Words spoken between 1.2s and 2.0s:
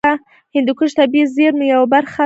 زیرمو یوه